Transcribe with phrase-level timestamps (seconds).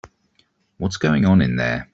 [0.79, 1.87] What's going on in there?